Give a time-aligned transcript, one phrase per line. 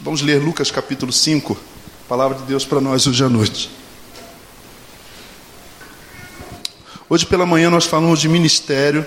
[0.00, 1.58] Vamos ler Lucas capítulo 5,
[2.08, 3.68] palavra de Deus para nós hoje à noite.
[7.08, 9.04] Hoje pela manhã nós falamos de ministério,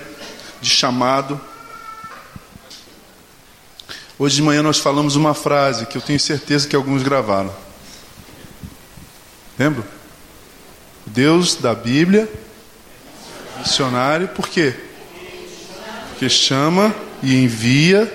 [0.60, 1.40] de chamado.
[4.18, 7.54] Hoje de manhã nós falamos uma frase que eu tenho certeza que alguns gravaram.
[9.58, 9.86] Lembra?
[11.06, 12.30] Deus da Bíblia,
[13.60, 14.74] missionário, por quê?
[16.10, 18.12] Porque chama e envia,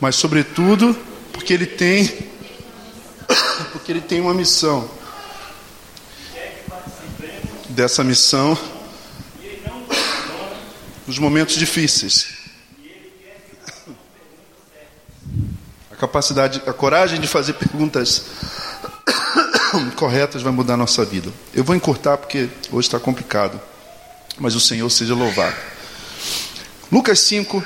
[0.00, 1.06] mas sobretudo
[1.48, 2.28] porque ele tem
[3.72, 4.90] porque ele tem uma missão.
[7.70, 8.58] Dessa missão
[11.06, 12.34] nos momentos difíceis.
[15.90, 18.26] A capacidade, a coragem de fazer perguntas
[19.96, 21.32] corretas vai mudar a nossa vida.
[21.54, 23.58] Eu vou encurtar porque hoje está complicado,
[24.38, 25.56] mas o Senhor seja louvado.
[26.92, 27.64] Lucas 5,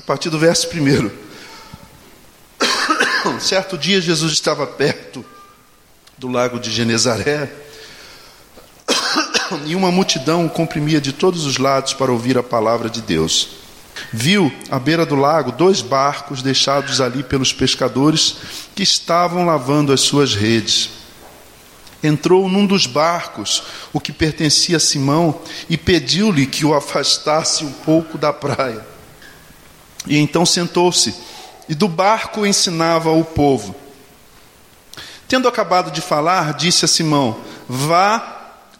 [0.00, 1.21] a partir do verso 1.
[3.40, 5.24] Certo dia Jesus estava perto
[6.16, 7.50] do lago de Genezaré
[9.66, 13.48] e uma multidão comprimia de todos os lados para ouvir a palavra de Deus.
[14.12, 18.36] Viu à beira do lago dois barcos deixados ali pelos pescadores
[18.74, 20.90] que estavam lavando as suas redes.
[22.02, 27.70] Entrou num dos barcos, o que pertencia a Simão, e pediu-lhe que o afastasse um
[27.70, 28.84] pouco da praia.
[30.06, 31.14] E então sentou-se
[31.68, 33.74] e do barco ensinava o povo.
[35.28, 38.18] Tendo acabado de falar, disse a Simão: Vá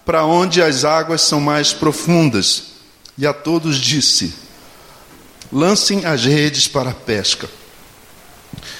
[0.04, 2.64] para onde as águas são mais profundas.
[3.16, 4.34] E a todos disse:
[5.52, 7.48] Lancem as redes para a pesca.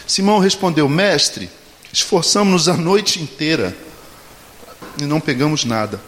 [0.07, 1.51] Simão respondeu: Mestre,
[1.93, 3.77] esforçamos-nos a noite inteira
[5.01, 6.01] e não pegamos nada.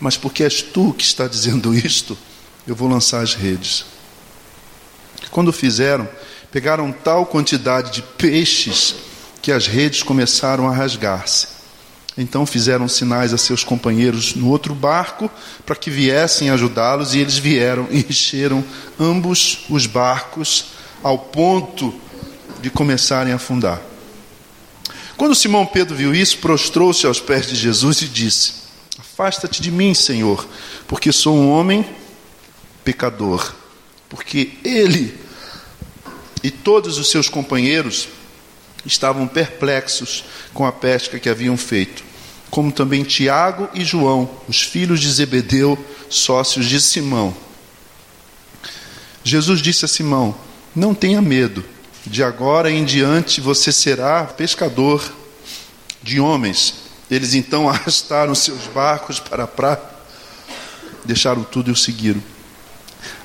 [0.00, 2.16] Mas porque és tu que está dizendo isto,
[2.66, 3.84] eu vou lançar as redes.
[5.30, 6.08] Quando fizeram,
[6.50, 8.94] pegaram tal quantidade de peixes
[9.42, 11.58] que as redes começaram a rasgar-se.
[12.16, 15.30] Então fizeram sinais a seus companheiros no outro barco
[15.64, 18.64] para que viessem ajudá-los, e eles vieram e encheram
[18.98, 20.66] ambos os barcos
[21.02, 21.94] ao ponto
[22.60, 23.80] de começarem a afundar.
[25.16, 28.52] Quando Simão Pedro viu isso, prostrou-se aos pés de Jesus e disse:
[28.98, 30.46] Afasta-te de mim, Senhor,
[30.88, 31.84] porque sou um homem
[32.84, 33.54] pecador.
[34.08, 35.14] Porque ele
[36.42, 38.08] e todos os seus companheiros
[38.84, 42.08] estavam perplexos com a pesca que haviam feito
[42.50, 45.78] como também Tiago e João, os filhos de Zebedeu,
[46.08, 47.34] sócios de Simão.
[49.22, 50.34] Jesus disse a Simão:
[50.74, 51.64] Não tenha medo,
[52.06, 55.12] de agora em diante você será pescador
[56.02, 56.74] de homens.
[57.10, 59.80] Eles então arrastaram seus barcos para a praia,
[61.04, 62.22] deixaram tudo e o seguiram.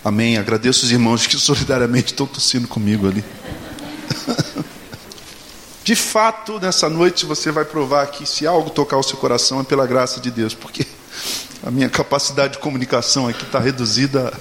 [0.03, 0.37] Amém.
[0.37, 3.23] Agradeço os irmãos que solidariamente estão tossindo comigo ali.
[5.83, 9.63] De fato, nessa noite você vai provar que se algo tocar o seu coração é
[9.63, 10.87] pela graça de Deus, porque
[11.61, 14.31] a minha capacidade de comunicação aqui está reduzida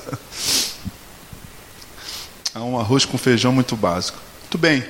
[2.55, 4.19] a um arroz com feijão muito básico.
[4.43, 4.85] Muito bem.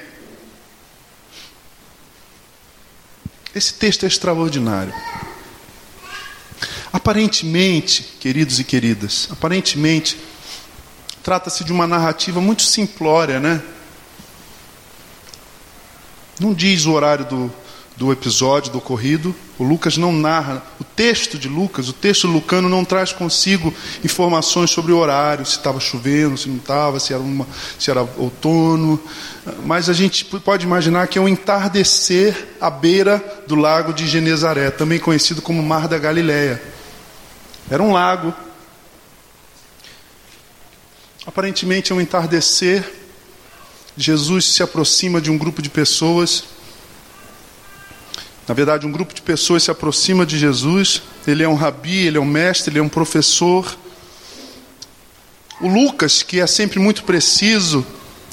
[3.54, 4.92] Esse texto é extraordinário.
[6.92, 10.18] Aparentemente, queridos e queridas, aparentemente,
[11.22, 13.62] trata-se de uma narrativa muito simplória, né?
[16.38, 17.52] Não diz o horário do,
[17.96, 19.34] do episódio, do ocorrido.
[19.58, 20.62] O Lucas não narra.
[20.78, 23.72] O texto de Lucas, o texto lucano, não traz consigo
[24.04, 27.46] informações sobre o horário, se estava chovendo, se não estava, se, era uma,
[27.78, 29.00] se era outono.
[29.64, 34.70] Mas a gente pode imaginar que é um entardecer à beira do lago de Genezaré,
[34.70, 36.71] também conhecido como Mar da Galileia.
[37.70, 38.34] Era um lago.
[41.26, 43.02] Aparentemente é um entardecer
[43.96, 46.44] Jesus se aproxima de um grupo de pessoas.
[48.48, 51.02] Na verdade, um grupo de pessoas se aproxima de Jesus.
[51.26, 53.76] Ele é um rabi, ele é um mestre, ele é um professor.
[55.60, 57.86] O Lucas, que é sempre muito preciso,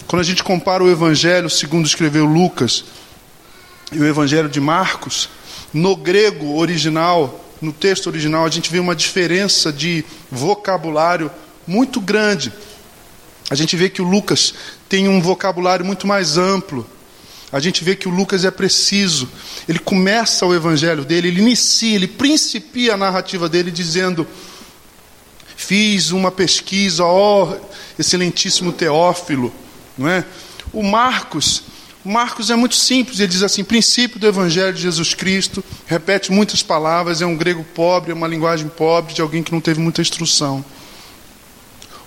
[0.07, 2.85] quando a gente compara o Evangelho segundo escreveu Lucas
[3.91, 5.29] e o Evangelho de Marcos,
[5.73, 11.29] no grego original, no texto original, a gente vê uma diferença de vocabulário
[11.67, 12.53] muito grande.
[13.49, 14.53] A gente vê que o Lucas
[14.87, 16.87] tem um vocabulário muito mais amplo.
[17.51, 19.27] A gente vê que o Lucas é preciso.
[19.67, 24.27] Ele começa o evangelho dele, ele inicia, ele principia a narrativa dele dizendo:
[25.55, 27.57] Fiz uma pesquisa, ó
[27.97, 29.53] excelentíssimo Teófilo,
[29.97, 30.23] não é?
[30.71, 31.63] O Marcos,
[32.03, 36.63] Marcos é muito simples, ele diz assim: princípio do evangelho de Jesus Cristo, repete muitas
[36.63, 40.01] palavras, é um grego pobre, é uma linguagem pobre de alguém que não teve muita
[40.01, 40.63] instrução.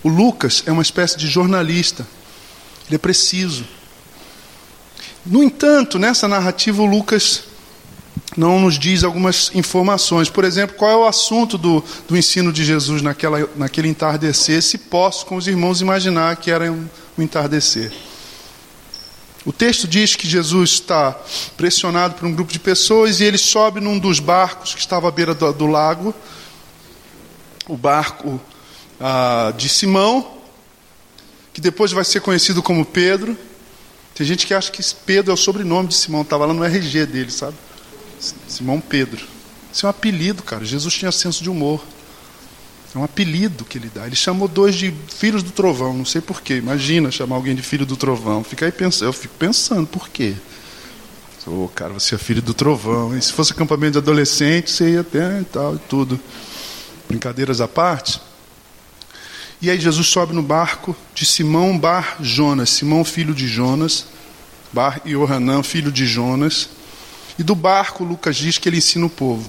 [0.02, 2.06] O Lucas é uma espécie de jornalista.
[2.86, 3.64] Ele é preciso.
[5.24, 7.44] No entanto, nessa narrativa, o Lucas
[8.36, 10.28] não nos diz algumas informações.
[10.28, 14.78] Por exemplo, qual é o assunto do, do ensino de Jesus naquela, naquele entardecer, se
[14.78, 17.92] posso com os irmãos imaginar que era um, um entardecer.
[19.44, 21.18] O texto diz que Jesus está
[21.56, 25.10] pressionado por um grupo de pessoas e ele sobe num dos barcos que estava à
[25.10, 26.14] beira do, do lago,
[27.68, 28.40] o barco
[29.00, 30.38] ah, de Simão,
[31.52, 33.36] que depois vai ser conhecido como Pedro.
[34.14, 37.06] Tem gente que acha que Pedro é o sobrenome de Simão, estava lá no RG
[37.06, 37.56] dele, sabe?
[38.46, 39.26] Simão Pedro.
[39.72, 40.64] Isso é um apelido, cara.
[40.64, 41.82] Jesus tinha senso de humor.
[42.94, 44.06] É um apelido que ele dá.
[44.06, 46.56] Ele chamou dois de filhos do trovão, não sei porquê.
[46.56, 48.44] Imagina chamar alguém de filho do trovão.
[48.44, 50.34] Fica aí pensando, eu fico pensando, por quê?
[51.46, 53.16] Ô, oh, cara, você é filho do trovão.
[53.16, 56.20] E se fosse acampamento de adolescente, você ia até e tal e tudo.
[57.08, 58.20] Brincadeiras à parte.
[59.60, 64.06] E aí Jesus sobe no barco de Simão Bar Jonas, Simão filho de Jonas,
[64.72, 66.68] Bar Yohanan filho de Jonas.
[67.38, 69.48] E do barco, Lucas diz que ele ensina o povo.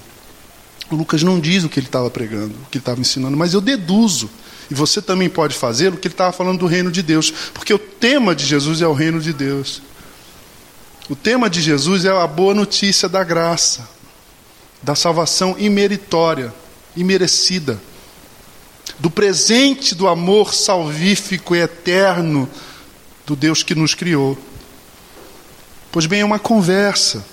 [0.90, 3.54] O Lucas não diz o que ele estava pregando, o que ele estava ensinando, mas
[3.54, 4.30] eu deduzo,
[4.70, 7.72] e você também pode fazer, o que ele estava falando do reino de Deus, porque
[7.72, 9.82] o tema de Jesus é o reino de Deus.
[11.08, 13.88] O tema de Jesus é a boa notícia da graça,
[14.82, 16.52] da salvação imeritória,
[16.96, 17.80] imerecida,
[18.98, 22.48] do presente do amor salvífico e eterno
[23.26, 24.38] do Deus que nos criou.
[25.90, 27.24] Pois bem, é uma conversa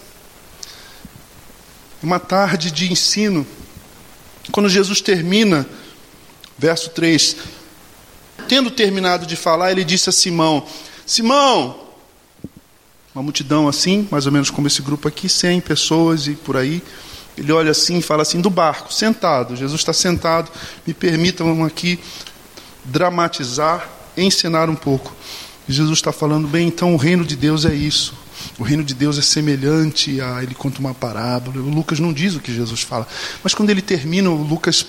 [2.02, 3.46] uma tarde de ensino.
[4.52, 5.68] Quando Jesus termina,
[6.58, 7.38] verso 3,
[8.48, 10.66] tendo terminado de falar, ele disse a Simão:
[11.06, 11.80] Simão,
[13.14, 16.82] uma multidão assim, mais ou menos como esse grupo aqui, 100 pessoas e por aí.
[17.38, 19.56] Ele olha assim e fala assim: do barco, sentado.
[19.56, 20.52] Jesus está sentado.
[20.86, 22.00] Me permitam aqui
[22.84, 23.88] dramatizar,
[24.18, 25.16] ensinar um pouco.
[25.68, 28.14] Jesus está falando, bem, então o reino de Deus é isso.
[28.58, 30.44] O reino de Deus é semelhante a.
[30.44, 31.58] Ele conta uma parábola.
[31.58, 33.08] O Lucas não diz o que Jesus fala.
[33.44, 34.86] Mas quando ele termina, o Lucas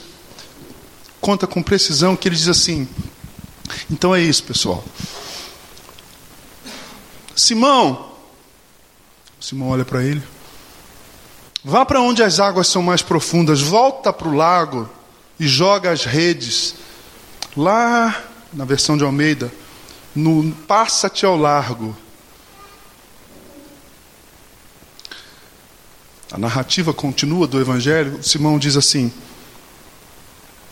[1.21, 2.89] conta com precisão que ele diz assim:
[3.91, 4.85] Então é isso, pessoal.
[7.35, 8.13] Simão.
[9.41, 10.23] Simão olha para ele.
[11.65, 14.91] Vá para onde as águas são mais profundas, volta para o lago
[15.39, 16.75] e joga as redes.
[17.57, 19.53] Lá, na versão de Almeida,
[20.15, 21.97] no passa-te ao largo
[26.33, 29.13] a narrativa continua do Evangelho, Simão diz assim: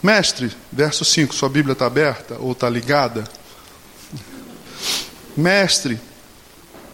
[0.02, 3.24] Mestre, verso 5, sua Bíblia está aberta ou está ligada?
[5.36, 6.00] Mestre,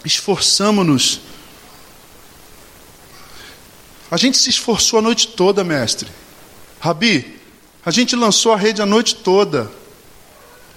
[0.04, 1.20] esforçamo-nos.
[4.10, 6.08] A gente se esforçou a noite toda, mestre.
[6.80, 7.40] Rabi,
[7.84, 9.70] a gente lançou a rede a noite toda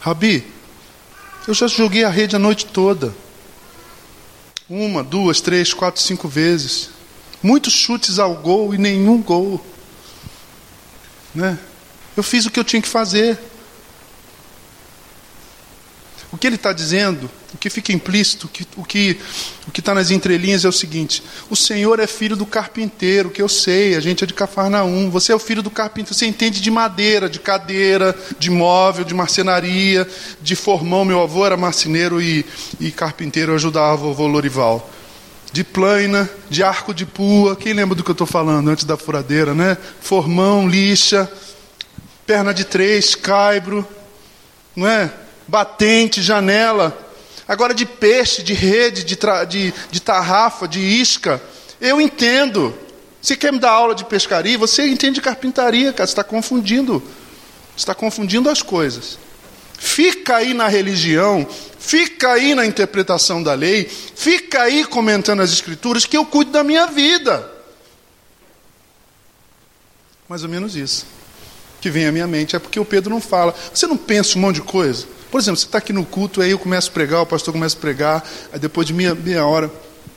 [0.00, 0.46] Rabi,
[1.46, 3.14] eu já joguei a rede a noite toda.
[4.68, 6.90] Uma, duas, três, quatro, cinco vezes.
[7.42, 9.64] Muitos chutes ao gol e nenhum gol.
[11.34, 11.58] Né?
[12.14, 13.38] Eu fiz o que eu tinha que fazer.
[16.38, 19.18] O que ele está dizendo, o que fica implícito, o que
[19.66, 23.42] o que está nas entrelinhas é o seguinte: o Senhor é filho do carpinteiro, que
[23.42, 25.10] eu sei, a gente é de Cafarnaum.
[25.10, 29.14] Você é o filho do carpinteiro, você entende de madeira, de cadeira, de móvel, de
[29.14, 30.08] marcenaria,
[30.40, 31.04] de formão.
[31.04, 32.46] Meu avô era marceneiro e,
[32.78, 34.88] e carpinteiro, eu ajudava a vovô Lorival.
[35.52, 38.96] De plaina, de arco de pua, quem lembra do que eu estou falando antes da
[38.96, 39.76] furadeira, né?
[40.00, 41.28] Formão, lixa,
[42.24, 43.84] perna de três, caibro,
[44.76, 45.10] não é?
[45.48, 46.96] Batente, janela.
[47.48, 51.42] Agora, de peixe, de rede, de, de, de tarrafa, de isca,
[51.80, 52.74] eu entendo.
[53.20, 54.58] Você quer me dar aula de pescaria?
[54.58, 56.06] Você entende de carpintaria, cara.
[56.06, 57.02] Você está confundindo.
[57.74, 59.18] Você está confundindo as coisas.
[59.78, 61.46] Fica aí na religião,
[61.78, 66.64] fica aí na interpretação da lei, fica aí comentando as escrituras, que eu cuido da
[66.64, 67.48] minha vida.
[70.28, 71.06] Mais ou menos isso.
[71.80, 73.54] Que vem à minha mente é porque o Pedro não fala.
[73.72, 75.06] Você não pensa um monte de coisa?
[75.30, 77.76] Por exemplo, você está aqui no culto, aí eu começo a pregar, o pastor começa
[77.76, 79.70] a pregar, aí depois de meia, meia hora,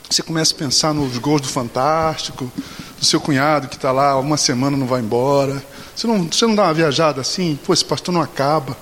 [0.10, 2.52] Você começa a pensar nos gols do Fantástico,
[3.00, 5.64] do seu cunhado que está lá uma semana não vai embora.
[5.96, 7.58] Você não, você não dá uma viajada assim?
[7.66, 8.78] Pô, esse pastor não acaba.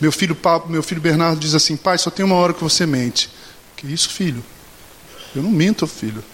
[0.00, 0.36] Meu filho,
[0.68, 3.30] meu filho Bernardo diz assim: pai, só tem uma hora que você mente.
[3.76, 4.42] Que isso, filho?
[5.36, 6.24] Eu não minto, filho.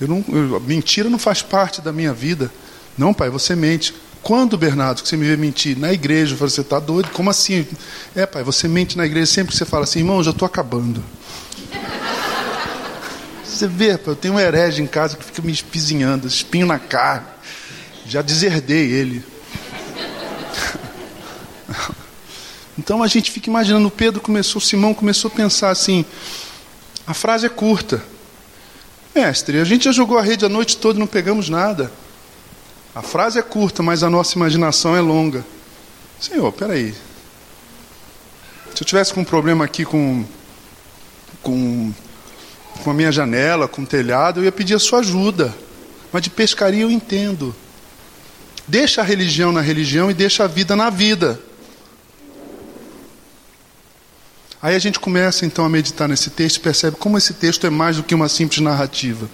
[0.00, 2.50] Eu não, eu, mentira não faz parte da minha vida.
[2.98, 3.94] Não, pai, você mente.
[4.26, 5.78] Quando, Bernardo, que você me vê mentir?
[5.78, 6.34] Na igreja.
[6.34, 7.10] Eu falo, você está doido?
[7.10, 7.64] Como assim?
[8.12, 11.00] É, pai, você mente na igreja sempre que você fala assim, irmão, já estou acabando.
[13.44, 17.28] Você vê, eu tenho um herege em casa que fica me espizinhando, espinho na carne.
[18.04, 19.24] Já deserdei ele.
[22.76, 26.04] Então a gente fica imaginando, Pedro começou, Simão começou a pensar assim,
[27.06, 28.02] a frase é curta.
[29.14, 31.90] Mestre, a gente já jogou a rede a noite toda e não pegamos nada.
[32.96, 35.44] A frase é curta, mas a nossa imaginação é longa.
[36.18, 36.94] Senhor, peraí.
[38.74, 40.24] Se eu tivesse com um problema aqui com,
[41.42, 41.92] com
[42.82, 45.54] com a minha janela, com o telhado, eu ia pedir a sua ajuda.
[46.12, 47.54] Mas de pescaria eu entendo.
[48.66, 51.40] Deixa a religião na religião e deixa a vida na vida.
[54.60, 57.70] Aí a gente começa então a meditar nesse texto e percebe como esse texto é
[57.70, 59.28] mais do que uma simples narrativa.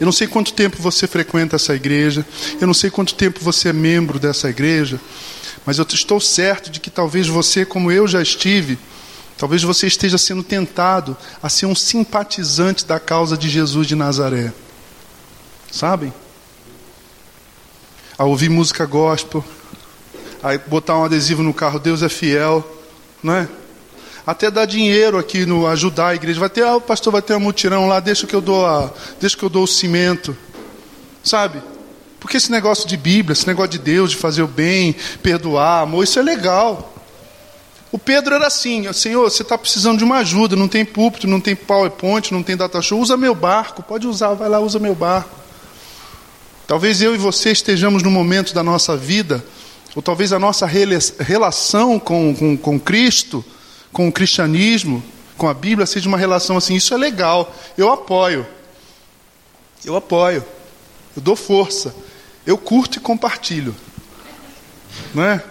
[0.00, 2.26] Eu não sei quanto tempo você frequenta essa igreja,
[2.60, 5.00] eu não sei quanto tempo você é membro dessa igreja,
[5.64, 8.78] mas eu estou certo de que talvez você, como eu já estive,
[9.38, 14.52] Talvez você esteja sendo tentado a ser um simpatizante da causa de Jesus de Nazaré.
[15.70, 16.12] Sabem?
[18.18, 19.44] A ouvir música gospel,
[20.42, 22.68] a botar um adesivo no carro, Deus é fiel,
[23.22, 23.48] não é?
[24.28, 26.38] Até dar dinheiro aqui no ajudar a igreja.
[26.38, 28.92] Vai ter, ah, o pastor vai ter um mutirão lá, deixa que eu dou a,
[29.18, 30.36] deixa que eu dou o cimento.
[31.24, 31.62] Sabe?
[32.20, 36.04] Porque esse negócio de Bíblia, esse negócio de Deus, de fazer o bem, perdoar, amor,
[36.04, 36.94] isso é legal.
[37.90, 41.40] O Pedro era assim: Senhor, você está precisando de uma ajuda, não tem púlpito, não
[41.40, 44.94] tem PowerPoint, não tem data show, usa meu barco, pode usar, vai lá, usa meu
[44.94, 45.30] barco.
[46.66, 49.42] Talvez eu e você estejamos no momento da nossa vida,
[49.96, 53.42] ou talvez a nossa relação com, com, com Cristo,
[53.98, 55.02] com o cristianismo,
[55.36, 58.46] com a Bíblia, seja uma relação assim: isso é legal, eu apoio,
[59.84, 60.44] eu apoio,
[61.16, 61.92] eu dou força,
[62.46, 63.74] eu curto e compartilho,
[65.12, 65.42] não é?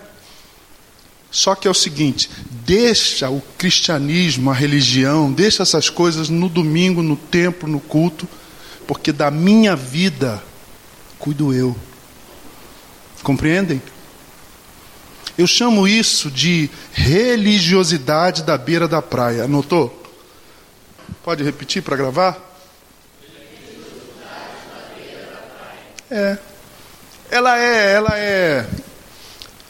[1.30, 7.04] Só que é o seguinte: deixa o cristianismo, a religião, deixa essas coisas no domingo,
[7.04, 8.26] no templo, no culto,
[8.88, 10.42] porque da minha vida
[11.20, 11.76] cuido eu.
[13.24, 13.82] Compreendem?
[15.38, 19.44] Eu chamo isso de religiosidade da beira da praia.
[19.44, 20.04] Anotou?
[21.24, 22.38] Pode repetir para gravar?
[26.10, 26.38] É.
[27.30, 28.68] Ela é, ela é.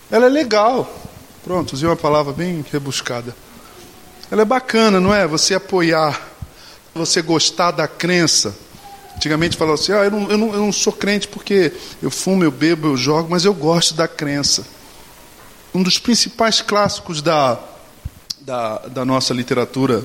[0.10, 0.90] Ela é legal.
[1.44, 3.36] Pronto, usei uma palavra bem rebuscada.
[4.32, 5.26] Ela é bacana, não é?
[5.28, 6.22] Você apoiar,
[6.94, 8.56] você gostar da crença.
[9.16, 12.44] Antigamente falava assim: ah, eu não, eu, não, eu não sou crente porque eu fumo,
[12.44, 14.77] eu bebo, eu jogo, mas eu gosto da crença.
[15.78, 17.60] Um dos principais clássicos da,
[18.42, 20.04] da, da nossa literatura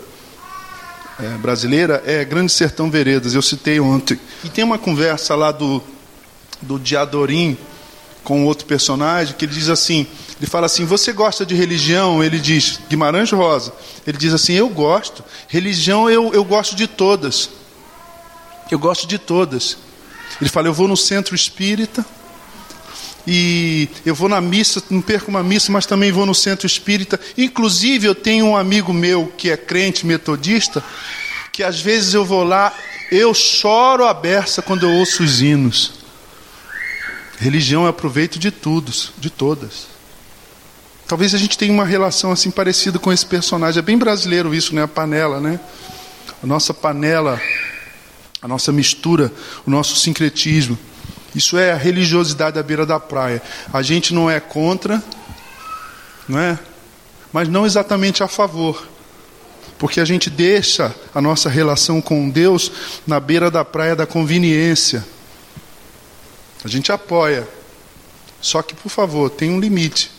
[1.19, 4.21] é, brasileira é Grande Sertão Veredas, eu citei ontem.
[4.45, 5.83] E tem uma conversa lá do,
[6.61, 7.57] do Diadorim
[8.23, 10.07] com outro personagem que ele diz assim:
[10.39, 12.23] ele fala assim: Você gosta de religião?
[12.23, 13.73] Ele diz, Guimarães Rosa.
[14.07, 15.25] Ele diz assim: Eu gosto.
[15.49, 17.49] Religião eu, eu gosto de todas.
[18.71, 19.79] Eu gosto de todas.
[20.39, 22.05] Ele fala: Eu vou no centro espírita.
[23.27, 27.21] E eu vou na missa, não perco uma missa, mas também vou no centro espírita.
[27.39, 30.83] Inclusive, eu tenho um amigo meu que é crente metodista,
[31.53, 32.75] que às vezes eu vou lá,
[33.11, 35.93] eu choro a beça quando eu ouço os hinos.
[37.39, 39.89] Religião é proveito de todos, de todas.
[41.07, 43.79] Talvez a gente tenha uma relação assim parecida com esse personagem.
[43.79, 44.83] É bem brasileiro isso, né?
[44.83, 45.61] A panela, né?
[46.43, 47.41] A nossa panela,
[48.41, 49.31] a nossa mistura,
[49.67, 50.79] o nosso sincretismo.
[51.35, 53.43] Isso é a religiosidade à beira da praia.
[53.73, 55.03] A gente não é contra,
[56.29, 56.59] não é?
[57.33, 58.87] Mas não exatamente a favor.
[59.79, 62.71] Porque a gente deixa a nossa relação com Deus
[63.07, 65.05] na beira da praia da conveniência.
[66.65, 67.49] A gente apoia.
[68.41, 70.11] Só que, por favor, tem um limite.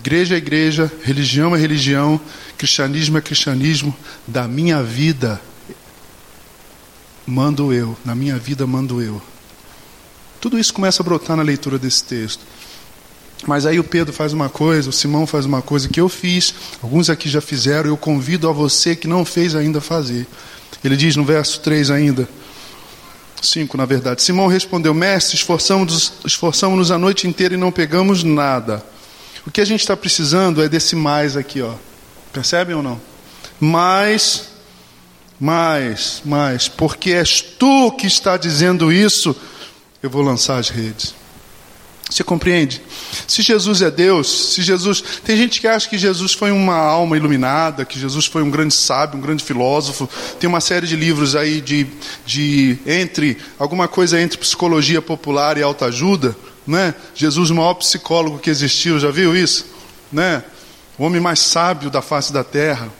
[0.00, 2.20] Igreja é igreja, religião é religião,
[2.56, 3.94] cristianismo é cristianismo.
[4.26, 5.40] Da minha vida
[7.26, 9.22] mando eu, na minha vida mando eu.
[10.40, 12.40] Tudo isso começa a brotar na leitura desse texto.
[13.46, 16.54] Mas aí o Pedro faz uma coisa, o Simão faz uma coisa que eu fiz,
[16.82, 20.26] alguns aqui já fizeram, eu convido a você que não fez ainda fazer.
[20.82, 22.28] Ele diz no verso 3 ainda,
[23.40, 28.84] 5 na verdade: Simão respondeu, Mestre, esforçamos-nos esforçamos a noite inteira e não pegamos nada.
[29.46, 31.74] O que a gente está precisando é desse mais aqui, ó.
[32.32, 33.00] Percebem ou não?
[33.58, 34.48] Mais
[35.40, 39.36] Mas, mas, porque és tu que está dizendo isso,
[40.02, 41.14] eu vou lançar as redes.
[42.10, 42.80] Você compreende?
[43.26, 45.02] Se Jesus é Deus, se Jesus.
[45.24, 48.72] Tem gente que acha que Jesus foi uma alma iluminada, que Jesus foi um grande
[48.72, 50.08] sábio, um grande filósofo.
[50.40, 51.86] Tem uma série de livros aí de,
[52.24, 56.34] de entre alguma coisa entre psicologia popular e autoajuda,
[56.66, 56.94] né?
[57.14, 59.66] Jesus, o maior psicólogo que existiu, já viu isso?
[60.10, 60.42] Né?
[60.96, 62.90] O homem mais sábio da face da terra.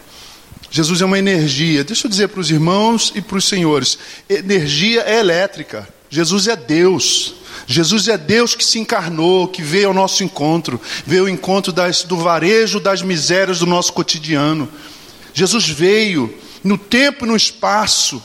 [0.70, 1.82] Jesus é uma energia.
[1.82, 5.88] Deixa eu dizer para os irmãos e para os senhores: energia é elétrica.
[6.10, 7.34] Jesus é Deus.
[7.66, 12.02] Jesus é Deus que se encarnou, que veio ao nosso encontro, veio ao encontro das,
[12.02, 14.68] do varejo das misérias do nosso cotidiano.
[15.34, 16.34] Jesus veio
[16.64, 18.22] no tempo e no espaço.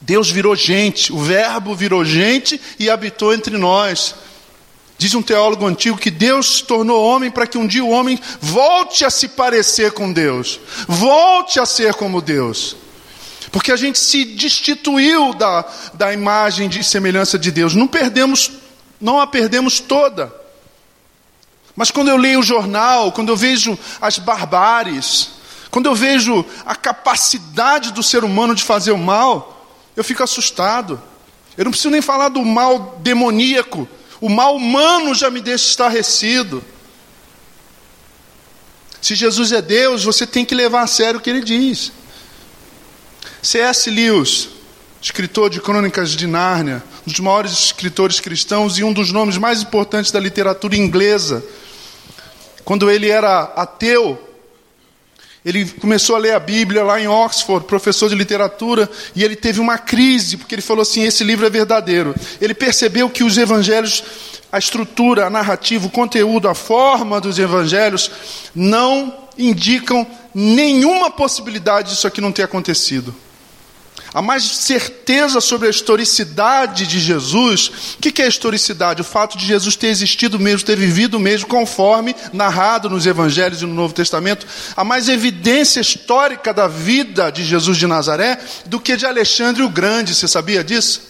[0.00, 4.14] Deus virou gente, o Verbo virou gente e habitou entre nós.
[4.96, 8.18] Diz um teólogo antigo que Deus se tornou homem para que um dia o homem
[8.40, 12.76] volte a se parecer com Deus, volte a ser como Deus.
[13.50, 15.64] Porque a gente se destituiu da,
[15.94, 17.74] da imagem de semelhança de Deus.
[17.74, 18.50] Não perdemos,
[19.00, 20.34] não a perdemos toda.
[21.74, 25.30] Mas quando eu leio o jornal, quando eu vejo as barbáries,
[25.70, 31.00] quando eu vejo a capacidade do ser humano de fazer o mal, eu fico assustado.
[31.56, 33.88] Eu não preciso nem falar do mal demoníaco.
[34.20, 36.64] O mal humano já me deixa estarrecido.
[39.00, 41.92] Se Jesus é Deus, você tem que levar a sério o que ele diz.
[43.42, 43.90] C.S.
[43.90, 44.48] Lewis,
[45.00, 49.62] escritor de Crônicas de Nárnia, um dos maiores escritores cristãos e um dos nomes mais
[49.62, 51.44] importantes da literatura inglesa.
[52.64, 54.28] Quando ele era ateu,
[55.44, 59.60] ele começou a ler a Bíblia lá em Oxford, professor de literatura, e ele teve
[59.60, 62.14] uma crise, porque ele falou assim: esse livro é verdadeiro.
[62.40, 64.02] Ele percebeu que os evangelhos,
[64.50, 68.10] a estrutura, a narrativa, o conteúdo, a forma dos evangelhos,
[68.54, 73.14] não indicam nenhuma possibilidade disso aqui não ter acontecido.
[74.12, 77.70] Há mais certeza sobre a historicidade de Jesus.
[77.96, 79.02] O que é a historicidade?
[79.02, 83.66] O fato de Jesus ter existido mesmo, ter vivido mesmo, conforme narrado nos Evangelhos e
[83.66, 84.46] no Novo Testamento.
[84.74, 89.68] Há mais evidência histórica da vida de Jesus de Nazaré do que de Alexandre o
[89.68, 90.14] Grande.
[90.14, 91.02] Você sabia disso?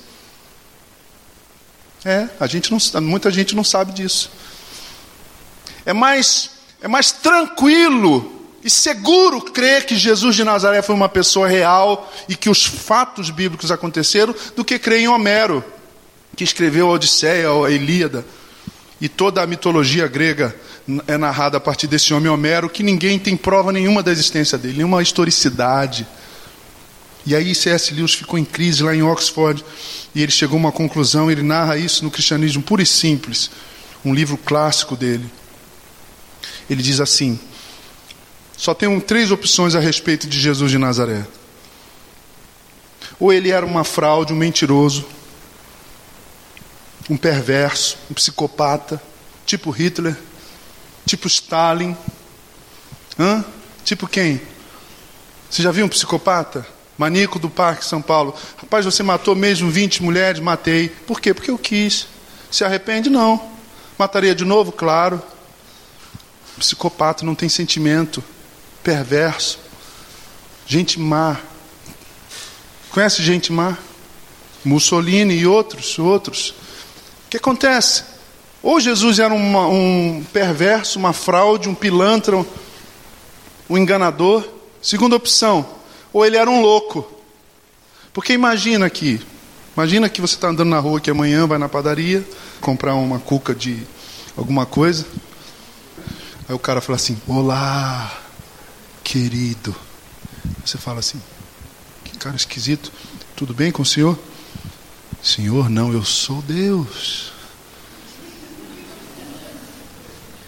[2.05, 4.31] É, a gente não, muita gente não sabe disso.
[5.87, 11.47] É mais, é mais tranquilo e seguro crer que Jesus de Nazaré foi uma pessoa
[11.47, 15.64] real e que os fatos bíblicos aconteceram do que crer em Homero,
[16.37, 18.25] que escreveu a Odisseia, a Ilíada.
[19.01, 20.55] E toda a mitologia grega
[21.07, 24.79] é narrada a partir desse homem Homero, que ninguém tem prova nenhuma da existência dele,
[24.79, 26.05] nenhuma historicidade.
[27.25, 27.94] E aí C.S.
[27.94, 29.64] Lewis ficou em crise lá em Oxford
[30.14, 33.51] e ele chegou a uma conclusão, ele narra isso no Cristianismo Puro e Simples,
[34.05, 35.31] um livro clássico dele.
[36.68, 37.38] Ele diz assim:
[38.59, 41.25] só tem três opções a respeito de Jesus de Nazaré.
[43.21, 45.07] Ou ele era uma fraude, um mentiroso,
[47.09, 49.01] um perverso, um psicopata,
[49.47, 50.16] tipo Hitler,
[51.07, 51.97] tipo Stalin.
[53.16, 53.44] Hã?
[53.85, 54.40] Tipo quem?
[55.49, 56.66] Você já viu um psicopata?
[56.99, 58.35] Maníaco do Parque São Paulo.
[58.57, 60.40] Rapaz, você matou mesmo 20 mulheres?
[60.40, 60.88] Matei.
[60.88, 61.33] Por quê?
[61.33, 62.09] Porque eu quis.
[62.51, 63.09] Se arrepende?
[63.09, 63.53] Não.
[63.97, 64.73] Mataria de novo?
[64.73, 65.23] Claro.
[66.59, 68.23] Psicopata não tem sentimento
[68.83, 69.59] perverso,
[70.67, 71.38] gente má.
[72.91, 73.77] Conhece gente má?
[74.64, 76.51] Mussolini e outros, outros.
[77.27, 78.05] O que acontece?
[78.62, 82.45] Ou Jesus era uma, um perverso, uma fraude, um pilantra,
[83.69, 84.45] um, enganador.
[84.83, 85.67] Segunda opção,
[86.12, 87.07] ou ele era um louco.
[88.12, 89.21] Porque imagina aqui,
[89.77, 92.27] imagina que você está andando na rua que amanhã vai na padaria
[92.61, 93.87] comprar uma cuca de
[94.37, 95.07] alguma coisa.
[96.49, 98.28] Aí o cara fala assim: Olá,
[99.09, 99.75] querido.
[100.64, 101.21] Você fala assim:
[102.05, 102.92] que cara esquisito.
[103.35, 104.18] Tudo bem com o senhor?
[105.23, 107.33] Senhor, não, eu sou Deus.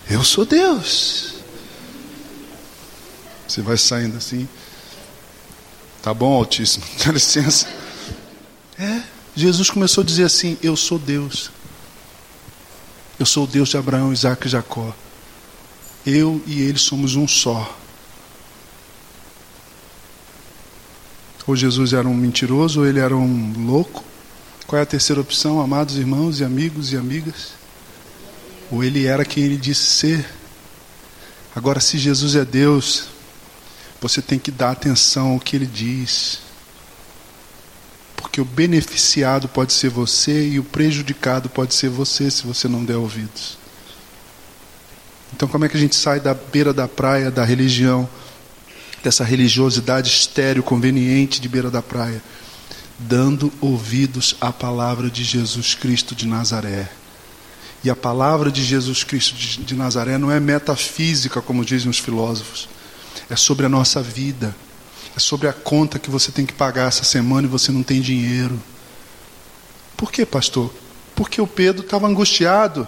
[0.09, 1.35] Eu sou Deus.
[3.49, 4.46] Você vai saindo assim.
[6.03, 7.66] Tá bom, Altíssimo, dá licença.
[8.79, 9.03] É,
[9.35, 11.51] Jesus começou a dizer assim: Eu sou Deus.
[13.18, 14.94] Eu sou o Deus de Abraão, Isaac e Jacó.
[16.05, 17.77] Eu e ele somos um só.
[21.46, 24.05] Ou Jesus era um mentiroso, ou ele era um louco.
[24.66, 27.55] Qual é a terceira opção, amados irmãos e amigos e amigas?
[28.70, 30.24] Ou ele era quem ele disse ser.
[31.55, 33.09] Agora, se Jesus é Deus,
[34.00, 36.38] você tem que dar atenção ao que ele diz.
[38.14, 42.85] Porque o beneficiado pode ser você e o prejudicado pode ser você se você não
[42.85, 43.59] der ouvidos.
[45.33, 48.09] Então, como é que a gente sai da beira da praia da religião
[49.02, 52.22] dessa religiosidade estéreo, conveniente de beira da praia,
[52.98, 56.90] dando ouvidos à palavra de Jesus Cristo de Nazaré.
[57.82, 62.68] E a palavra de Jesus Cristo de Nazaré não é metafísica, como dizem os filósofos,
[63.30, 64.54] é sobre a nossa vida,
[65.16, 68.02] é sobre a conta que você tem que pagar essa semana e você não tem
[68.02, 68.60] dinheiro.
[69.96, 70.72] Por que, pastor?
[71.14, 72.86] Porque o Pedro estava angustiado.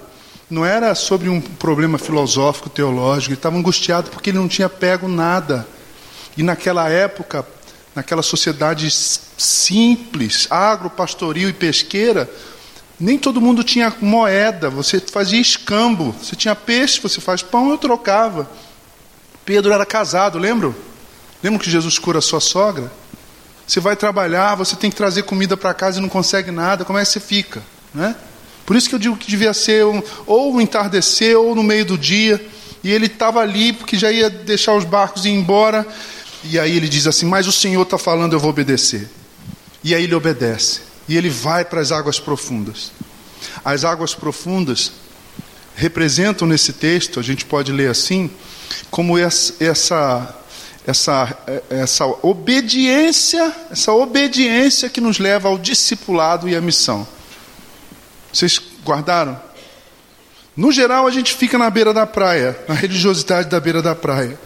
[0.48, 5.09] Não era sobre um problema filosófico, teológico, ele estava angustiado porque ele não tinha pego
[5.09, 5.66] nada.
[6.37, 7.47] E naquela época,
[7.95, 12.31] naquela sociedade simples, agro, pastoril e pesqueira,
[12.99, 16.14] nem todo mundo tinha moeda, você fazia escambo.
[16.23, 18.49] Você tinha peixe, você faz pão, eu trocava.
[19.45, 20.75] Pedro era casado, lembram?
[21.42, 22.90] Lembram que Jesus cura a sua sogra?
[23.66, 26.99] Você vai trabalhar, você tem que trazer comida para casa e não consegue nada, como
[26.99, 27.62] é que você fica?
[27.92, 28.14] Né?
[28.64, 31.85] Por isso que eu digo que devia ser um, ou no entardecer ou no meio
[31.85, 32.45] do dia.
[32.85, 35.87] E ele estava ali porque já ia deixar os barcos ir embora.
[36.45, 39.09] E aí ele diz assim: Mas o Senhor está falando, eu vou obedecer.
[39.85, 40.81] E aí ele obedece.
[41.09, 42.93] E ele vai para as águas profundas.
[43.65, 44.93] As águas profundas
[45.75, 48.31] representam nesse texto, a gente pode ler assim,
[48.91, 50.37] como essa, essa,
[50.87, 51.39] essa,
[51.71, 57.07] essa obediência, essa obediência que nos leva ao discipulado e à missão.
[58.33, 59.41] Vocês guardaram?
[60.57, 64.39] No geral, a gente fica na beira da praia, na religiosidade da beira da praia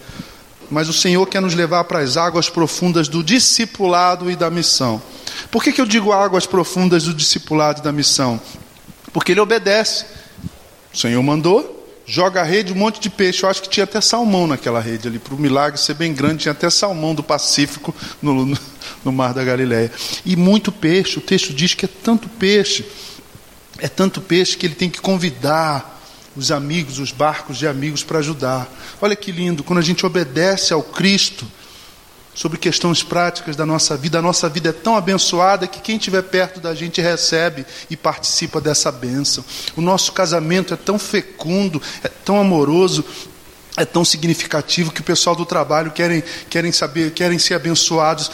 [0.69, 5.01] mas o Senhor quer nos levar para as águas profundas do discipulado e da missão.
[5.49, 8.39] Por que, que eu digo águas profundas do discipulado e da missão?
[9.13, 10.05] Porque ele obedece.
[10.93, 13.43] O Senhor mandou, joga a rede, um monte de peixe.
[13.43, 15.19] Eu acho que tinha até salmão naquela rede ali.
[15.19, 18.57] Para o milagre ser bem grande, tinha até salmão do Pacífico no, no,
[19.05, 19.91] no Mar da Galileia.
[20.25, 21.17] E muito peixe.
[21.17, 22.85] O texto diz que é tanto peixe.
[23.79, 25.96] É tanto peixe que ele tem que convidar
[26.37, 28.69] os amigos, os barcos de amigos para ajudar.
[29.01, 31.45] Olha que lindo, quando a gente obedece ao Cristo
[32.35, 36.21] sobre questões práticas da nossa vida, a nossa vida é tão abençoada que quem estiver
[36.21, 39.43] perto da gente recebe e participa dessa bênção.
[39.75, 43.03] O nosso casamento é tão fecundo, é tão amoroso,
[43.75, 48.29] é tão significativo que o pessoal do trabalho querem, querem saber, querem ser abençoados.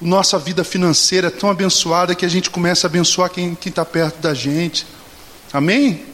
[0.00, 4.20] Nossa vida financeira é tão abençoada que a gente começa a abençoar quem está perto
[4.20, 4.84] da gente.
[5.52, 6.07] Amém?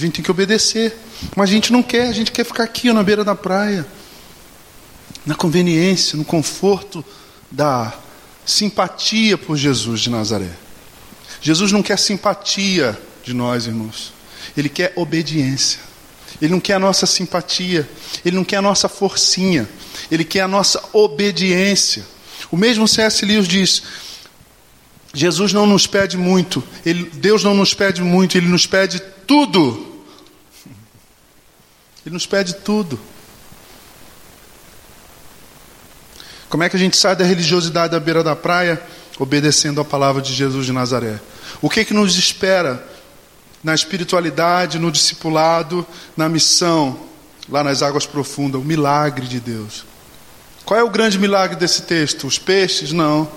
[0.00, 0.96] A gente tem que obedecer.
[1.36, 3.86] Mas a gente não quer, a gente quer ficar aqui na beira da praia,
[5.26, 7.04] na conveniência, no conforto
[7.50, 7.92] da
[8.46, 10.48] simpatia por Jesus de Nazaré.
[11.42, 14.14] Jesus não quer simpatia de nós, irmãos.
[14.56, 15.80] Ele quer obediência.
[16.40, 17.86] Ele não quer a nossa simpatia.
[18.24, 19.68] Ele não quer a nossa forcinha.
[20.10, 22.06] Ele quer a nossa obediência.
[22.50, 23.26] O mesmo C.S.
[23.26, 23.82] Lewis diz:
[25.12, 29.89] Jesus não nos pede muito, ele, Deus não nos pede muito, Ele nos pede tudo.
[32.10, 32.98] Ele nos pede tudo.
[36.48, 38.82] Como é que a gente sai da religiosidade da beira da praia?
[39.16, 41.20] Obedecendo a palavra de Jesus de Nazaré.
[41.62, 42.84] O que, que nos espera
[43.62, 46.98] na espiritualidade, no discipulado, na missão,
[47.48, 48.60] lá nas águas profundas?
[48.60, 49.84] O milagre de Deus.
[50.64, 52.26] Qual é o grande milagre desse texto?
[52.26, 52.90] Os peixes?
[52.90, 53.30] Não.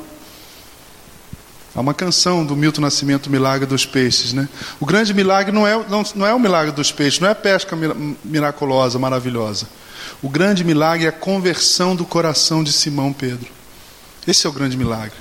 [1.76, 4.32] Há uma canção do Milton Nascimento, Milagre dos Peixes.
[4.32, 4.48] Né?
[4.80, 7.36] O grande milagre não é, não, não é o milagre dos peixes, não é a
[7.36, 7.76] pesca
[8.24, 9.68] miraculosa, maravilhosa.
[10.22, 13.50] O grande milagre é a conversão do coração de Simão Pedro.
[14.28, 15.18] Esse é o grande milagre.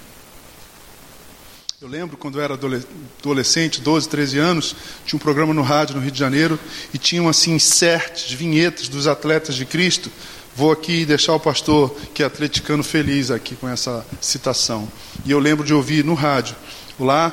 [1.80, 6.00] Eu lembro quando eu era adolescente, 12, 13 anos, tinha um programa no rádio no
[6.00, 6.56] Rio de Janeiro
[6.94, 10.08] e tinham assim inserts, vinhetas dos atletas de Cristo.
[10.54, 14.86] Vou aqui deixar o pastor que é atleticano feliz aqui com essa citação.
[15.24, 16.54] E eu lembro de ouvir no rádio,
[17.00, 17.32] lá,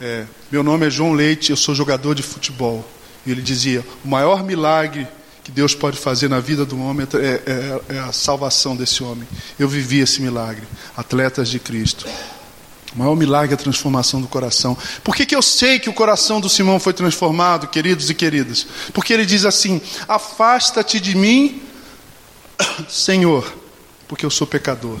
[0.00, 2.84] é, meu nome é João Leite, eu sou jogador de futebol.
[3.24, 5.06] E ele dizia: o maior milagre
[5.44, 7.26] que Deus pode fazer na vida do homem é,
[7.90, 9.26] é, é a salvação desse homem.
[9.58, 12.06] Eu vivi esse milagre, atletas de Cristo.
[12.94, 14.76] O maior milagre é a transformação do coração.
[15.04, 18.66] Por que, que eu sei que o coração do Simão foi transformado, queridos e queridas?
[18.92, 21.62] Porque ele diz assim: Afasta-te de mim,
[22.88, 23.52] Senhor,
[24.08, 24.98] porque eu sou pecador.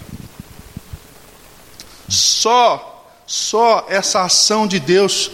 [2.08, 5.30] Só, só essa ação de Deus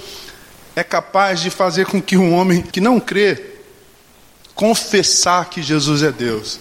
[0.74, 3.54] é capaz de fazer com que um homem que não crê
[4.54, 6.60] confessar que Jesus é Deus.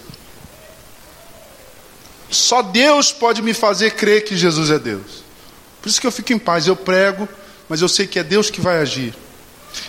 [2.29, 5.23] Só Deus pode me fazer crer que Jesus é Deus.
[5.81, 6.67] Por isso que eu fico em paz.
[6.67, 7.27] Eu prego,
[7.69, 9.15] mas eu sei que é Deus que vai agir.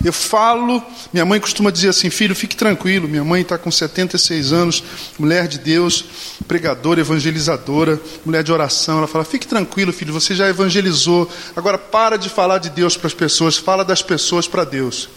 [0.05, 3.09] Eu falo, minha mãe costuma dizer assim: filho, fique tranquilo.
[3.09, 4.83] Minha mãe está com 76 anos,
[5.19, 6.05] mulher de Deus,
[6.47, 8.99] pregadora, evangelizadora, mulher de oração.
[8.99, 11.31] Ela fala: fique tranquilo, filho, você já evangelizou.
[11.55, 15.09] Agora para de falar de Deus para as pessoas, fala das pessoas para Deus.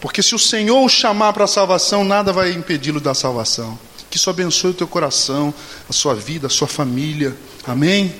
[0.00, 3.78] Porque se o Senhor o chamar para a salvação, nada vai impedi-lo da salvação.
[4.10, 5.54] Que isso abençoe o teu coração,
[5.88, 7.36] a sua vida, a sua família.
[7.66, 8.12] Amém?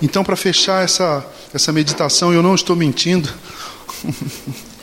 [0.00, 3.28] Então, para fechar essa, essa meditação, eu não estou mentindo.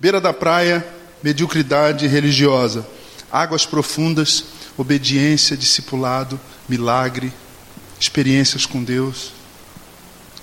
[0.00, 0.86] Beira da praia,
[1.22, 2.86] mediocridade religiosa.
[3.30, 4.44] Águas profundas,
[4.76, 7.32] obediência, discipulado, milagre,
[7.98, 9.32] experiências com Deus,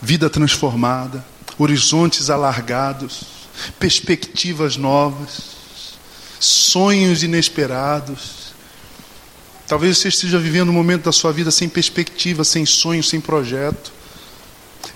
[0.01, 1.25] vida transformada,
[1.57, 3.23] horizontes alargados,
[3.79, 5.55] perspectivas novas,
[6.39, 8.53] sonhos inesperados.
[9.67, 13.91] Talvez você esteja vivendo um momento da sua vida sem perspectiva, sem sonho, sem projeto.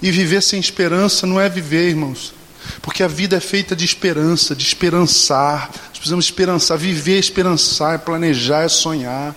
[0.01, 2.33] E viver sem esperança não é viver, irmãos.
[2.81, 5.69] Porque a vida é feita de esperança, de esperançar.
[5.89, 6.77] Nós precisamos esperançar.
[6.77, 9.35] Viver é esperançar, é planejar, é sonhar.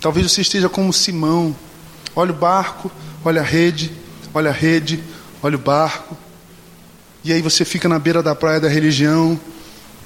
[0.00, 1.54] Talvez você esteja como Simão.
[2.14, 2.90] Olha o barco,
[3.24, 3.92] olha a rede,
[4.32, 5.02] olha a rede,
[5.42, 6.16] olha o barco.
[7.24, 9.38] E aí você fica na beira da praia da religião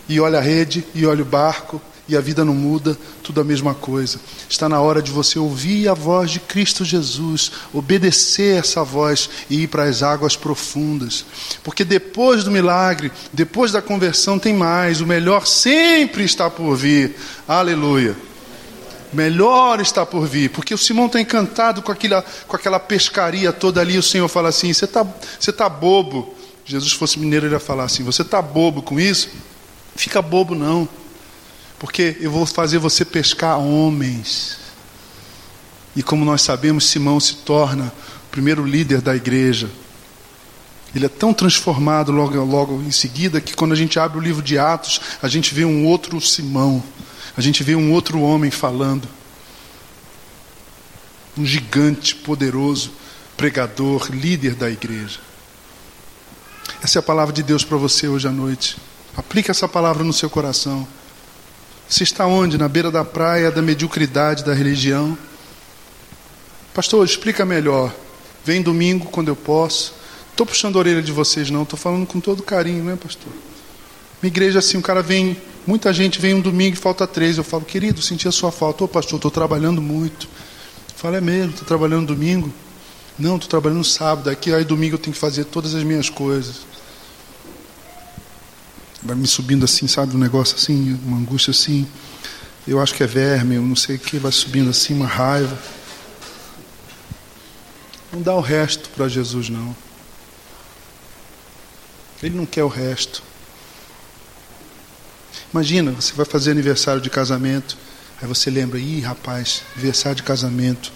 [0.08, 3.44] e olha a rede e olha o barco e a vida não muda, tudo a
[3.44, 4.18] mesma coisa.
[4.48, 9.62] Está na hora de você ouvir a voz de Cristo Jesus, obedecer essa voz e
[9.62, 11.24] ir para as águas profundas.
[11.62, 15.00] Porque depois do milagre, depois da conversão, tem mais.
[15.00, 17.16] O melhor sempre está por vir.
[17.46, 18.16] Aleluia.
[19.12, 23.80] Melhor está por vir, porque o Simão está encantado com aquela, com aquela pescaria toda
[23.80, 23.98] ali.
[23.98, 25.04] O Senhor fala assim: Você está
[25.56, 26.34] tá bobo.
[26.64, 29.28] Jesus fosse mineiro, ele ia falar assim: Você está bobo com isso?
[29.96, 30.88] Fica bobo, não.
[31.80, 34.58] Porque eu vou fazer você pescar homens.
[35.96, 39.70] E como nós sabemos, Simão se torna o primeiro líder da igreja.
[40.94, 44.42] Ele é tão transformado logo, logo em seguida que quando a gente abre o livro
[44.42, 46.82] de Atos, a gente vê um outro Simão,
[47.34, 49.08] a gente vê um outro homem falando.
[51.38, 52.92] Um gigante poderoso,
[53.38, 55.18] pregador, líder da igreja.
[56.82, 58.76] Essa é a palavra de Deus para você hoje à noite.
[59.16, 60.86] Aplique essa palavra no seu coração.
[61.90, 62.56] Você está onde?
[62.56, 65.18] Na beira da praia da mediocridade da religião?
[66.72, 67.92] Pastor, explica melhor.
[68.44, 69.92] Vem domingo quando eu posso.
[70.30, 71.64] Estou puxando a orelha de vocês, não.
[71.64, 73.32] Estou falando com todo carinho, né, pastor?
[74.22, 77.38] Minha igreja, assim, o cara vem, muita gente vem um domingo e falta três.
[77.38, 78.84] Eu falo, querido, senti a sua falta.
[78.84, 80.28] Ô, pastor, estou trabalhando muito.
[80.90, 82.52] Eu falo, é mesmo, estou trabalhando domingo?
[83.18, 84.30] Não, estou trabalhando sábado.
[84.30, 86.69] Aqui, aí domingo eu tenho que fazer todas as minhas coisas
[89.02, 91.86] vai me subindo assim, sabe, um negócio assim, uma angústia assim.
[92.66, 95.58] Eu acho que é verme, eu não sei o que, vai subindo assim, uma raiva.
[98.12, 99.74] Não dá o resto para Jesus, não.
[102.22, 103.22] Ele não quer o resto.
[105.52, 107.76] Imagina, você vai fazer aniversário de casamento,
[108.20, 110.92] aí você lembra, ih, rapaz, aniversário de casamento,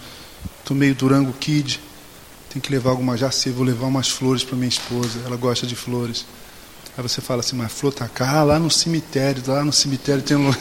[0.63, 1.81] tomei o Durango Kid,
[2.49, 5.75] tem que levar alguma, já vou levar umas flores para minha esposa, ela gosta de
[5.75, 6.25] flores.
[6.97, 10.37] Aí você fala assim, mas flor tá cá, lá no cemitério, lá no cemitério tem
[10.37, 10.49] um.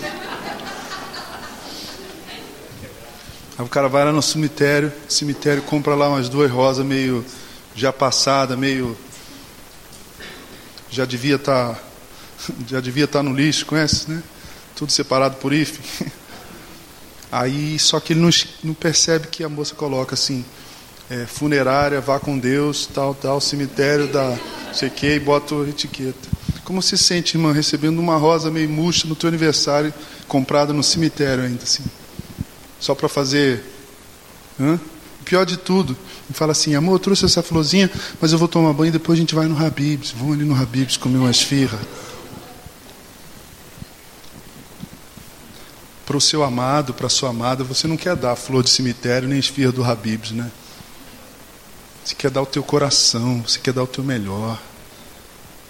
[3.56, 7.24] Aí o cara vai lá no cemitério, cemitério compra lá umas duas rosas meio
[7.72, 8.98] já passada, meio
[10.90, 11.80] já devia estar tá,
[12.66, 14.20] já devia estar tá no lixo, conhece, né?
[14.74, 16.10] Tudo separado por IFE.
[17.30, 18.30] Aí só que ele não,
[18.64, 20.44] não percebe que a moça coloca assim,
[21.10, 24.36] é, funerária, vá com Deus, tal, tal, cemitério da
[24.72, 26.28] sei que, e bota a etiqueta.
[26.64, 29.92] Como se sente, irmã, recebendo uma rosa meio murcha no teu aniversário,
[30.26, 31.84] comprada no cemitério ainda, assim.
[32.80, 33.62] Só para fazer.
[34.58, 34.80] Hã?
[35.20, 35.96] O pior de tudo,
[36.28, 37.90] me fala assim, amor, eu trouxe essa florzinha,
[38.20, 40.10] mas eu vou tomar banho e depois a gente vai no Habibs.
[40.10, 41.78] Vamos ali no Habibs comer uma esfirra.
[46.04, 49.28] Para o seu amado, para a sua amada, você não quer dar flor de cemitério
[49.28, 50.50] nem esfirra do Habibs, né?
[52.04, 54.60] Você quer dar o teu coração, você quer dar o teu melhor.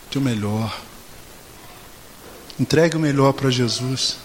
[0.07, 0.81] O teu melhor.
[2.59, 4.16] Entregue o melhor para Jesus.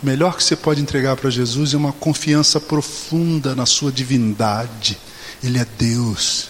[0.00, 4.96] O melhor que você pode entregar para Jesus é uma confiança profunda na sua divindade.
[5.42, 6.48] Ele é Deus,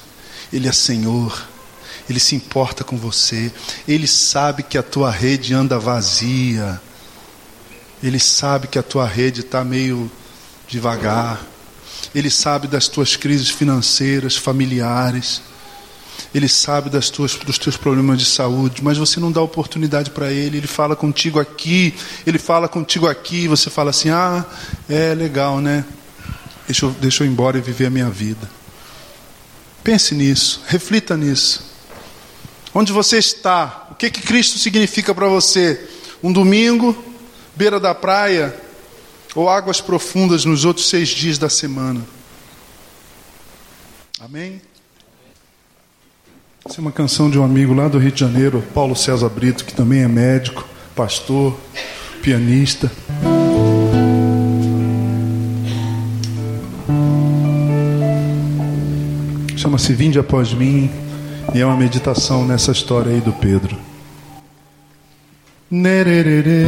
[0.53, 1.49] Ele é Senhor,
[2.09, 3.51] Ele se importa com você,
[3.89, 6.81] Ele sabe que a tua rede anda vazia,
[8.03, 10.11] Ele sabe que a tua rede está meio
[10.69, 11.45] devagar,
[12.14, 15.42] ele sabe das tuas crises financeiras, familiares.
[16.35, 20.31] Ele sabe das tuas, dos teus problemas de saúde, mas você não dá oportunidade para
[20.31, 20.59] ele.
[20.59, 21.94] Ele fala contigo aqui,
[22.26, 24.44] ele fala contigo aqui, você fala assim: ah,
[24.88, 25.85] é legal, né?
[26.66, 28.48] Deixa eu, deixa eu ir embora e viver a minha vida.
[29.83, 31.64] Pense nisso, reflita nisso.
[32.72, 33.88] Onde você está?
[33.90, 35.88] O que, que Cristo significa para você?
[36.22, 36.96] Um domingo,
[37.57, 38.55] beira da praia,
[39.35, 42.01] ou águas profundas nos outros seis dias da semana.
[44.21, 44.61] Amém?
[46.64, 49.64] Essa é uma canção de um amigo lá do Rio de Janeiro, Paulo César Brito,
[49.64, 51.59] que também é médico, pastor,
[52.23, 52.90] pianista.
[59.57, 60.90] Chama-se Vinde após mim
[61.55, 63.77] e é uma meditação nessa história aí do Pedro.
[65.71, 66.66] Nererere,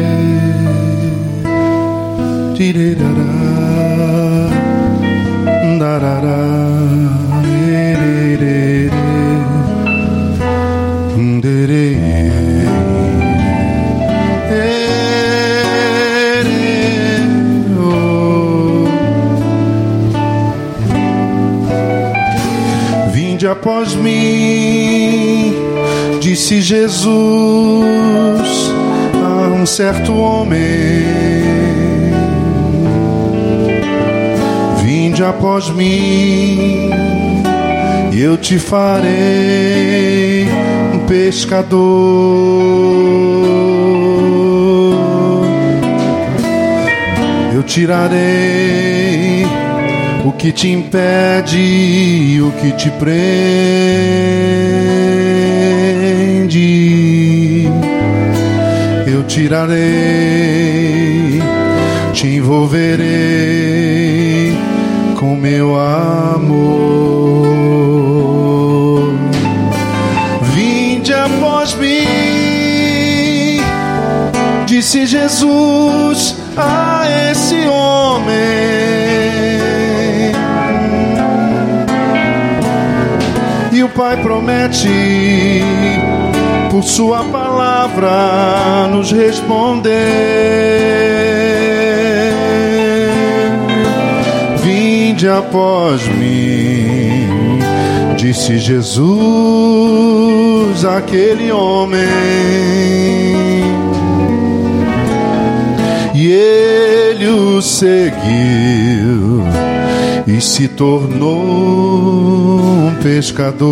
[23.12, 25.52] Vinde após mim,
[26.20, 27.10] disse Jesus
[29.20, 31.41] a um certo homem.
[35.22, 36.90] Vinde após mim,
[38.12, 40.48] e eu te farei
[40.92, 41.78] um pescador.
[47.54, 49.46] Eu tirarei
[50.24, 53.22] o que te impede, o que te prende.
[59.06, 59.80] Eu tirarei,
[62.12, 63.61] te envolverei
[65.22, 66.64] com meu amor.
[70.52, 73.60] Vinde após mim,
[74.66, 78.34] disse Jesus a esse homem.
[83.70, 85.62] E o Pai promete,
[86.68, 89.92] por Sua palavra, nos responder.
[95.22, 97.60] Vinde após mim,
[98.16, 98.84] disse Jesus
[100.84, 102.00] àquele homem.
[106.12, 109.44] E ele o seguiu
[110.26, 113.68] e se tornou um pescador.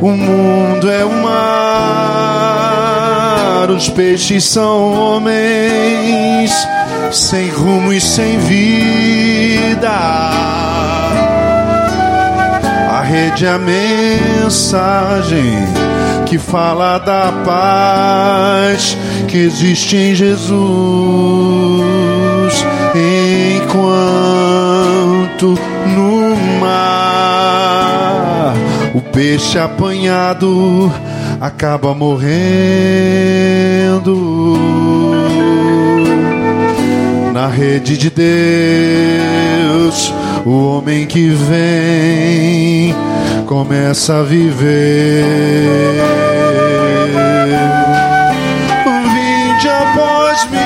[0.00, 2.61] O mundo é o mar,
[3.70, 6.52] os peixes são homens,
[7.12, 9.88] sem rumo e sem vida.
[12.90, 15.52] A rede é a mensagem
[16.26, 18.96] que fala da paz
[19.28, 20.62] que existe em Jesus.
[23.64, 24.38] Enquanto
[25.94, 28.54] no mar
[28.94, 30.92] o peixe apanhado
[31.42, 32.30] acaba morrendo
[37.34, 38.32] na rede de Deus.
[40.46, 42.94] O homem que vem
[43.46, 45.24] começa a viver.
[49.12, 50.60] Vinde após mim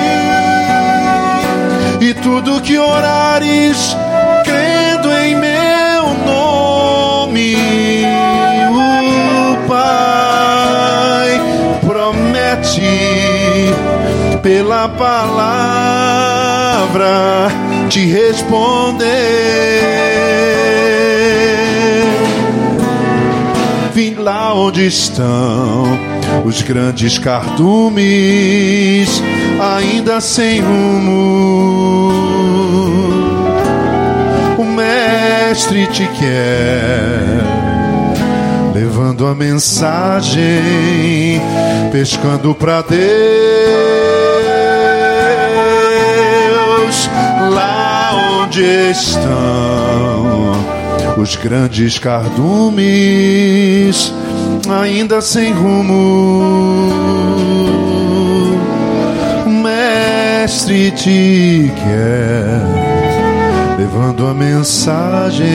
[2.06, 3.96] e tudo que orares,
[14.46, 15.10] pela palavra
[17.90, 19.04] te responder.
[23.92, 25.98] Vim lá onde estão
[26.44, 29.20] os grandes cardumes,
[29.60, 32.12] ainda sem rumo.
[34.58, 37.42] O Mestre te quer
[38.72, 40.40] levando a mensagem,
[41.90, 44.25] pescando para Deus,
[47.50, 50.52] lá onde estão
[51.16, 52.84] os grandes cardumes,
[54.68, 56.76] ainda sem rumo.
[59.62, 62.86] Mestre te quer
[63.78, 65.46] levando a mensagem,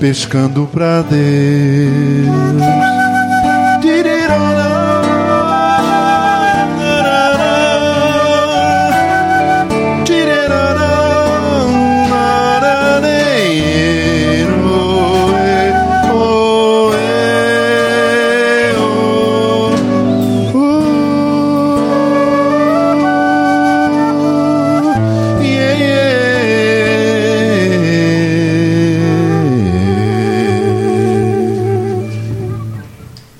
[0.00, 2.97] pescando para Deus.